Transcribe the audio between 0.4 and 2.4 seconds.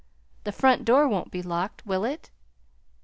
The front door won't be locked, will it?"